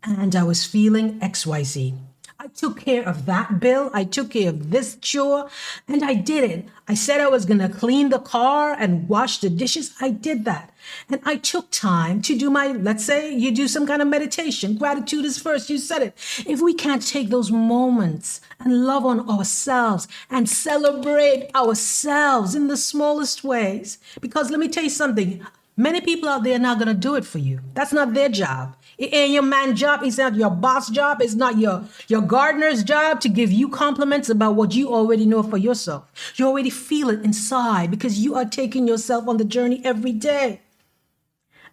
and 0.03 0.35
I 0.35 0.43
was 0.43 0.65
feeling 0.65 1.19
XYZ. 1.19 1.97
I 2.43 2.47
took 2.47 2.79
care 2.79 3.07
of 3.07 3.27
that 3.27 3.59
bill. 3.59 3.91
I 3.93 4.03
took 4.03 4.31
care 4.31 4.49
of 4.49 4.71
this 4.71 4.95
chore 4.95 5.47
and 5.87 6.03
I 6.03 6.15
did 6.15 6.43
it. 6.43 6.65
I 6.87 6.95
said 6.95 7.21
I 7.21 7.27
was 7.27 7.45
going 7.45 7.59
to 7.59 7.69
clean 7.69 8.09
the 8.09 8.17
car 8.17 8.73
and 8.73 9.07
wash 9.07 9.37
the 9.37 9.49
dishes. 9.51 9.93
I 10.01 10.09
did 10.09 10.43
that. 10.45 10.73
And 11.07 11.21
I 11.23 11.35
took 11.35 11.69
time 11.69 12.19
to 12.23 12.35
do 12.35 12.49
my, 12.49 12.69
let's 12.69 13.05
say 13.05 13.31
you 13.31 13.51
do 13.51 13.67
some 13.67 13.85
kind 13.85 14.01
of 14.01 14.07
meditation. 14.07 14.75
Gratitude 14.75 15.23
is 15.23 15.37
first. 15.37 15.69
You 15.69 15.77
said 15.77 16.01
it. 16.01 16.43
If 16.47 16.61
we 16.61 16.73
can't 16.73 17.05
take 17.05 17.29
those 17.29 17.51
moments 17.51 18.41
and 18.59 18.87
love 18.87 19.05
on 19.05 19.29
ourselves 19.29 20.07
and 20.31 20.49
celebrate 20.49 21.51
ourselves 21.53 22.55
in 22.55 22.69
the 22.69 22.77
smallest 22.77 23.43
ways, 23.43 23.99
because 24.19 24.49
let 24.49 24.59
me 24.59 24.67
tell 24.67 24.83
you 24.83 24.89
something. 24.89 25.45
Many 25.77 26.01
people 26.01 26.27
out 26.27 26.43
there 26.43 26.55
are 26.55 26.59
not 26.59 26.79
going 26.79 26.87
to 26.87 26.95
do 26.95 27.13
it 27.13 27.25
for 27.25 27.37
you. 27.37 27.59
That's 27.75 27.93
not 27.93 28.15
their 28.15 28.29
job. 28.29 28.75
It 29.01 29.15
ain't 29.15 29.31
your 29.33 29.41
man 29.41 29.75
job. 29.75 30.01
It's 30.03 30.19
not 30.19 30.35
your 30.35 30.51
boss 30.51 30.87
job. 30.91 31.23
It's 31.23 31.33
not 31.33 31.57
your, 31.57 31.85
your 32.07 32.21
gardener's 32.21 32.83
job 32.83 33.19
to 33.21 33.29
give 33.29 33.51
you 33.51 33.67
compliments 33.67 34.29
about 34.29 34.53
what 34.53 34.75
you 34.75 34.93
already 34.93 35.25
know 35.25 35.41
for 35.41 35.57
yourself. 35.57 36.03
You 36.35 36.45
already 36.45 36.69
feel 36.69 37.09
it 37.09 37.25
inside 37.25 37.89
because 37.89 38.19
you 38.19 38.35
are 38.35 38.45
taking 38.45 38.87
yourself 38.87 39.27
on 39.27 39.37
the 39.37 39.43
journey 39.43 39.81
every 39.83 40.11
day. 40.11 40.61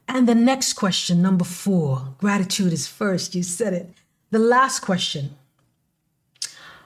And 0.09 0.27
the 0.27 0.35
next 0.35 0.73
question, 0.73 1.21
number 1.21 1.45
four, 1.45 2.15
gratitude 2.17 2.73
is 2.73 2.87
first. 2.87 3.35
You 3.35 3.43
said 3.43 3.75
it. 3.75 3.91
The 4.31 4.39
last 4.39 4.81
question 4.81 5.37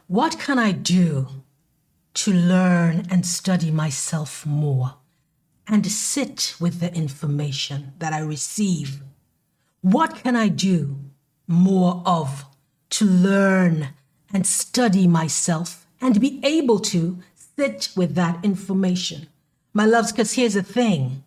What 0.08 0.40
can 0.40 0.58
I 0.58 0.72
do 0.72 1.28
to 2.14 2.32
learn 2.32 3.06
and 3.08 3.24
study 3.24 3.70
myself 3.70 4.44
more 4.44 4.94
and 5.68 5.86
sit 5.86 6.56
with 6.58 6.80
the 6.80 6.92
information 6.92 7.92
that 8.00 8.12
I 8.12 8.18
receive? 8.18 9.02
What 9.82 10.14
can 10.14 10.36
I 10.36 10.46
do 10.46 10.96
more 11.48 12.04
of 12.06 12.44
to 12.90 13.04
learn 13.04 13.88
and 14.32 14.46
study 14.46 15.08
myself 15.08 15.88
and 16.00 16.20
be 16.20 16.40
able 16.44 16.78
to 16.78 17.18
sit 17.34 17.88
with 17.96 18.14
that 18.14 18.44
information? 18.44 19.26
My 19.74 19.84
loves, 19.84 20.12
because 20.12 20.34
here's 20.34 20.54
the 20.54 20.62
thing. 20.62 21.24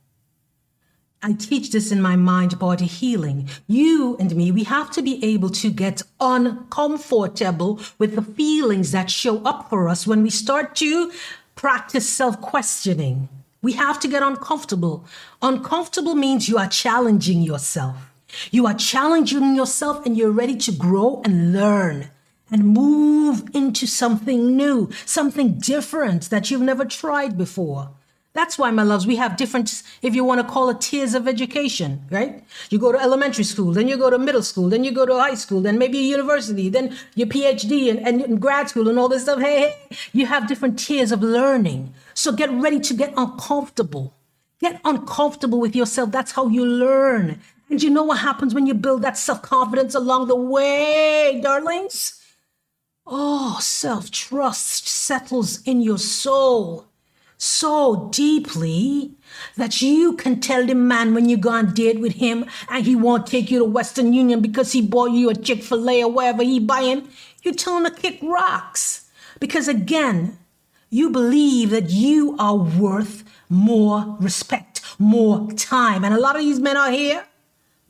I 1.21 1.33
teach 1.33 1.71
this 1.71 1.91
in 1.91 2.01
my 2.01 2.15
mind 2.15 2.57
body 2.57 2.85
healing. 2.85 3.49
You 3.67 4.15
and 4.21 4.33
me, 4.33 4.53
we 4.53 4.63
have 4.63 4.89
to 4.91 5.01
be 5.01 5.21
able 5.25 5.49
to 5.49 5.69
get 5.69 6.03
uncomfortable 6.21 7.81
with 7.97 8.15
the 8.15 8.21
feelings 8.21 8.93
that 8.93 9.11
show 9.11 9.43
up 9.43 9.69
for 9.69 9.89
us 9.89 10.07
when 10.07 10.23
we 10.23 10.29
start 10.29 10.75
to 10.77 11.11
practice 11.55 12.07
self 12.07 12.39
questioning. 12.39 13.27
We 13.61 13.73
have 13.73 13.99
to 13.99 14.07
get 14.07 14.23
uncomfortable. 14.23 15.03
Uncomfortable 15.41 16.15
means 16.15 16.47
you 16.47 16.57
are 16.57 16.69
challenging 16.69 17.41
yourself. 17.41 18.14
You 18.51 18.67
are 18.67 18.73
challenging 18.73 19.55
yourself 19.55 20.05
and 20.05 20.17
you're 20.17 20.31
ready 20.31 20.55
to 20.57 20.71
grow 20.71 21.21
and 21.23 21.53
learn 21.53 22.09
and 22.51 22.67
move 22.67 23.43
into 23.53 23.87
something 23.87 24.55
new, 24.55 24.89
something 25.05 25.57
different 25.57 26.29
that 26.29 26.51
you've 26.51 26.61
never 26.61 26.85
tried 26.85 27.37
before. 27.37 27.91
That's 28.33 28.57
why, 28.57 28.69
my 28.69 28.83
loves, 28.83 29.07
we 29.07 29.15
have 29.15 29.37
different, 29.37 29.81
if 30.01 30.13
you 30.13 30.25
want 30.25 30.41
to 30.41 30.53
call 30.53 30.69
it 30.69 30.81
tiers 30.81 31.13
of 31.13 31.25
education, 31.25 32.01
right? 32.11 32.43
You 32.69 32.79
go 32.79 32.91
to 32.91 32.99
elementary 32.99 33.45
school, 33.45 33.71
then 33.71 33.87
you 33.87 33.95
go 33.95 34.09
to 34.09 34.19
middle 34.19 34.43
school, 34.43 34.67
then 34.67 34.83
you 34.83 34.91
go 34.91 35.05
to 35.05 35.17
high 35.17 35.35
school, 35.35 35.61
then 35.61 35.77
maybe 35.77 35.97
university, 35.99 36.67
then 36.67 36.97
your 37.15 37.27
PhD 37.27 37.89
and, 37.89 38.21
and 38.21 38.41
grad 38.41 38.67
school 38.67 38.89
and 38.89 38.99
all 38.99 39.07
this 39.07 39.23
stuff. 39.23 39.39
Hey, 39.39 39.59
hey, 39.59 39.97
you 40.11 40.25
have 40.25 40.49
different 40.49 40.77
tiers 40.77 41.13
of 41.13 41.23
learning. 41.23 41.93
So 42.13 42.33
get 42.33 42.51
ready 42.51 42.81
to 42.81 42.93
get 42.93 43.13
uncomfortable. 43.15 44.13
Get 44.59 44.81
uncomfortable 44.83 45.61
with 45.61 45.73
yourself. 45.73 46.11
That's 46.11 46.33
how 46.33 46.49
you 46.49 46.65
learn. 46.65 47.39
And 47.69 47.81
you 47.81 47.89
know 47.89 48.03
what 48.03 48.19
happens 48.19 48.53
when 48.53 48.67
you 48.67 48.73
build 48.73 49.01
that 49.01 49.17
self 49.17 49.41
confidence 49.41 49.95
along 49.95 50.27
the 50.27 50.35
way, 50.35 51.39
darlings? 51.41 52.21
Oh, 53.07 53.57
self 53.61 54.11
trust 54.11 54.87
settles 54.87 55.61
in 55.63 55.81
your 55.81 55.97
soul 55.97 56.87
so 57.37 58.09
deeply 58.11 59.15
that 59.57 59.81
you 59.81 60.13
can 60.13 60.39
tell 60.39 60.65
the 60.65 60.75
man 60.75 61.13
when 61.13 61.27
you 61.27 61.37
go 61.37 61.49
on 61.49 61.73
date 61.73 61.99
with 61.99 62.13
him 62.13 62.45
and 62.69 62.85
he 62.85 62.95
won't 62.95 63.27
take 63.27 63.51
you 63.51 63.59
to 63.59 63.65
Western 63.65 64.13
Union 64.13 64.41
because 64.41 64.71
he 64.71 64.81
bought 64.81 65.11
you 65.11 65.29
a 65.29 65.35
Chick-fil-A 65.35 66.03
or 66.03 66.11
wherever 66.11 66.43
he 66.43 66.59
buying, 66.59 67.07
you 67.43 67.51
tell 67.51 67.77
him 67.77 67.85
to 67.85 67.91
kick 67.91 68.19
rocks. 68.21 69.09
Because 69.39 69.67
again, 69.67 70.37
you 70.89 71.09
believe 71.09 71.71
that 71.71 71.89
you 71.89 72.35
are 72.39 72.55
worth 72.55 73.23
more 73.49 74.15
respect, 74.19 74.81
more 74.97 75.51
time. 75.51 76.05
And 76.05 76.13
a 76.13 76.19
lot 76.19 76.35
of 76.35 76.41
these 76.41 76.59
men 76.59 76.77
are 76.77 76.91
here 76.91 77.25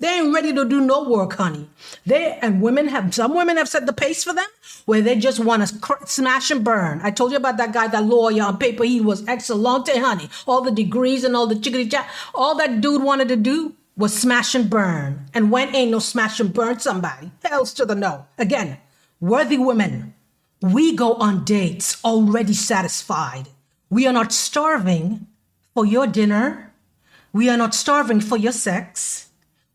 they 0.06 0.20
ain't 0.20 0.34
ready 0.34 0.54
to 0.54 0.66
do 0.66 0.82
no 0.82 1.10
work, 1.10 1.34
honey. 1.34 1.68
They 2.06 2.38
and 2.40 2.62
women 2.62 2.88
have 2.90 3.14
some 3.14 3.34
women 3.34 3.58
have 3.58 3.68
set 3.68 3.88
the 3.88 3.94
pace 3.94 4.24
for 4.24 4.34
them 4.34 4.46
where 4.86 5.02
they 5.02 5.16
just 5.16 5.40
want 5.40 5.68
to 5.68 5.80
cr- 5.80 6.06
smash 6.06 6.52
and 6.52 6.64
burn. 6.64 7.02
I 7.02 7.10
told 7.10 7.32
you 7.32 7.38
about 7.38 7.58
that 7.58 7.74
guy, 7.74 7.88
that 7.88 8.06
lawyer 8.06 8.44
on 8.44 8.58
paper. 8.58 8.84
He 8.84 9.02
was 9.02 9.28
excellent, 9.28 9.90
honey. 9.90 10.30
All 10.46 10.62
the 10.62 10.72
degrees 10.72 11.24
and 11.24 11.36
all 11.36 11.48
the 11.48 11.56
chickadee 11.56 11.90
chat. 11.90 12.08
All 12.36 12.54
that 12.56 12.82
dude 12.82 13.02
wanted 13.02 13.30
to 13.30 13.36
do 13.36 13.74
was 13.98 14.14
smash 14.14 14.54
and 14.54 14.70
burn. 14.70 15.26
And 15.34 15.50
when 15.50 15.76
ain't 15.76 15.90
no 15.90 16.00
smash 16.00 16.40
and 16.40 16.54
burn 16.54 16.80
somebody? 16.80 17.32
Hells 17.44 17.74
to 17.74 17.86
the 17.86 17.96
no. 17.96 18.28
Again, 18.38 18.78
worthy 19.20 19.58
women. 19.58 20.14
We 20.62 20.96
go 20.96 21.16
on 21.16 21.46
dates 21.46 22.04
already 22.04 22.54
satisfied. 22.54 23.48
We 23.90 24.06
are 24.06 24.14
not 24.14 24.32
starving 24.32 25.26
for 25.74 25.84
your 25.84 26.06
dinner. 26.06 26.74
We 27.34 27.50
are 27.50 27.58
not 27.58 27.74
starving 27.74 28.22
for 28.22 28.38
your 28.38 28.52
sex. 28.52 29.25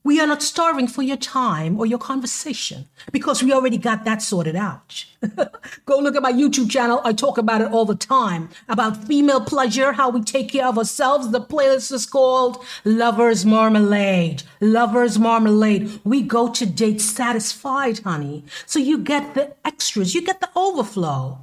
We 0.03 0.19
are 0.19 0.27
not 0.27 0.43
starving 0.43 0.89
for 0.89 1.03
your 1.03 1.19
time 1.19 1.79
or 1.79 1.85
your 1.85 1.99
conversation 1.99 2.89
because 3.13 3.43
we 3.43 3.53
already 3.53 3.77
got 3.77 4.05
that 4.07 4.23
sorted 4.23 4.57
out. 4.57 5.05
Go 5.85 5.99
look 5.99 6.17
at 6.17 6.23
my 6.23 6.33
YouTube 6.33 6.71
channel. 6.71 7.03
I 7.05 7.13
talk 7.13 7.37
about 7.37 7.61
it 7.61 7.71
all 7.71 7.85
the 7.85 7.95
time 7.95 8.49
about 8.67 9.05
female 9.05 9.43
pleasure, 9.43 9.93
how 9.93 10.09
we 10.09 10.23
take 10.23 10.53
care 10.53 10.67
of 10.67 10.79
ourselves. 10.79 11.31
The 11.31 11.41
playlist 11.41 11.93
is 11.93 12.07
called 12.07 12.65
Lover's 12.83 13.45
Marmalade. 13.45 14.43
Lover's 14.63 15.19
Marmalade. 15.19 16.01
We 16.03 16.23
go 16.23 16.51
to 16.51 16.65
date 16.65 17.03
satisfied, 17.03 17.99
honey. 17.99 18.45
So 18.65 18.79
you 18.79 18.99
get 18.99 19.35
the 19.35 19.53
extras, 19.67 20.15
you 20.15 20.23
get 20.25 20.41
the 20.41 20.51
overflow. 20.57 21.41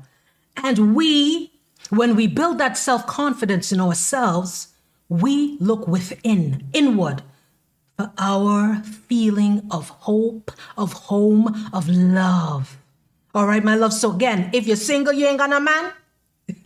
And 0.64 0.96
we, 0.96 1.52
when 1.92 2.16
we 2.16 2.26
build 2.26 2.58
that 2.58 2.76
self 2.76 3.06
confidence 3.06 3.72
in 3.72 3.80
ourselves, 3.80 4.70
we 5.10 5.58
look 5.60 5.88
within, 5.88 6.68
inward 6.74 7.22
our 8.18 8.82
feeling 8.84 9.68
of 9.72 9.90
hope, 9.90 10.52
of 10.78 10.94
home, 10.94 11.70
of 11.74 11.88
love. 11.90 12.78
All 13.34 13.46
right, 13.46 13.64
my 13.64 13.76
love. 13.76 13.94
So 13.94 14.12
again, 14.14 14.50
if 14.54 14.68
you're 14.68 14.76
single, 14.76 15.14
you 15.14 15.28
ain't 15.28 15.40
got 15.40 15.50
no 15.50 15.60
man. 15.60 15.92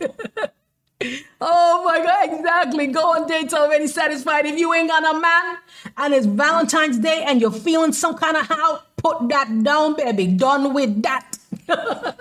oh 1.40 1.82
my 1.84 2.04
God, 2.04 2.38
exactly. 2.38 2.86
Go 2.88 3.00
on 3.14 3.26
dates 3.26 3.54
already 3.54 3.86
satisfied. 3.86 4.46
If 4.46 4.58
you 4.58 4.72
ain't 4.74 4.88
got 4.88 5.16
a 5.16 5.18
man 5.18 5.58
and 5.96 6.14
it's 6.14 6.26
Valentine's 6.26 6.98
Day 6.98 7.24
and 7.26 7.40
you're 7.40 7.50
feeling 7.50 7.92
some 7.92 8.16
kind 8.16 8.36
of 8.36 8.46
how, 8.46 8.82
put 8.96 9.28
that 9.28 9.62
down, 9.62 9.96
baby. 9.96 10.28
Done 10.28 10.74
with 10.74 11.02
that. 11.02 11.38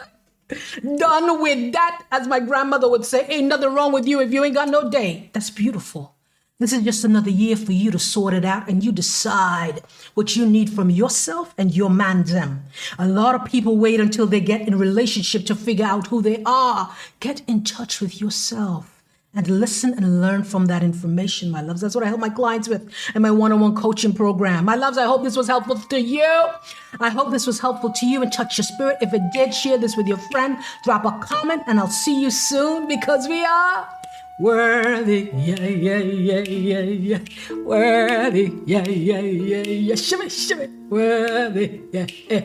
Done 0.98 1.42
with 1.42 1.72
that, 1.74 2.04
as 2.12 2.28
my 2.28 2.40
grandmother 2.40 2.90
would 2.90 3.06
say. 3.06 3.26
Ain't 3.28 3.48
nothing 3.48 3.74
wrong 3.74 3.94
with 3.94 4.06
you 4.08 4.20
if 4.20 4.34
you 4.34 4.44
ain't 4.44 4.56
got 4.56 4.70
no 4.70 4.90
date. 4.90 5.32
That's 5.34 5.50
beautiful. 5.50 6.16
This 6.62 6.74
is 6.74 6.84
just 6.84 7.04
another 7.04 7.32
year 7.32 7.56
for 7.56 7.71
you 7.71 7.89
to 7.89 7.97
sort 7.97 8.36
it 8.36 8.45
out 8.45 8.69
and 8.69 8.84
you 8.84 8.91
decide 8.91 9.82
what 10.13 10.36
you 10.36 10.45
need 10.45 10.69
from 10.69 10.91
yourself 10.91 11.56
and 11.58 11.76
your 11.76 11.89
man 11.89 12.21
them. 12.21 12.65
A 13.00 13.08
lot 13.08 13.34
of 13.34 13.45
people 13.45 13.78
wait 13.78 14.00
until 14.00 14.28
they 14.28 14.41
get 14.41 14.67
in 14.67 14.78
relationship 14.78 15.47
to 15.47 15.56
figure 15.56 15.88
out 15.88 16.06
who 16.06 16.21
they 16.21 16.43
are. 16.45 16.95
Get 17.19 17.41
in 17.50 17.63
touch 17.63 18.00
with 18.00 18.21
yourself 18.21 19.02
and 19.34 19.47
listen 19.47 19.95
and 19.95 20.21
learn 20.21 20.43
from 20.43 20.67
that 20.67 20.84
information, 20.84 21.50
my 21.50 21.63
loves. 21.63 21.82
That's 21.82 21.95
what 21.95 22.04
I 22.04 22.10
help 22.10 22.19
my 22.19 22.30
clients 22.30 22.67
with 22.67 22.93
in 23.15 23.24
my 23.24 23.32
one-on-one 23.32 23.74
coaching 23.74 24.13
program. 24.13 24.65
My 24.65 24.76
loves, 24.76 25.00
I 25.00 25.06
hope 25.06 25.24
this 25.24 25.36
was 25.36 25.47
helpful 25.47 25.78
to 25.78 26.00
you. 26.00 26.45
I 27.00 27.10
hope 27.10 27.32
this 27.32 27.47
was 27.47 27.60
helpful 27.60 27.91
to 27.91 28.06
you 28.06 28.21
and 28.21 28.32
touch 28.32 28.60
your 28.60 28.65
spirit. 28.65 28.97
If 29.02 29.15
it 29.15 29.24
did, 29.34 29.52
share 29.52 29.80
this 29.80 29.97
with 29.97 30.06
your 30.06 30.19
friend, 30.30 30.60
drop 30.84 31.06
a 31.06 31.17
comment, 31.26 31.63
and 31.65 31.80
I'll 31.80 31.88
see 31.88 32.21
you 32.21 32.30
soon 32.30 32.88
because 32.88 33.28
we 33.28 33.43
are 33.43 33.89
Worthy, 34.39 35.32
yeah, 35.34 35.62
yeah, 35.65 35.98
yeah, 35.98 36.39
yeah, 36.39 36.80
yeah. 36.82 37.20
Worthy, 37.63 38.52
yeah, 38.65 38.84
yeah, 38.88 39.20
yeah, 39.20 39.62
yeah. 39.63 39.96
Shimmy, 39.96 40.30
shimmy. 40.30 40.67
Worthy, 40.89 41.82
yeah, 41.94 42.08
yeah. 42.30 42.41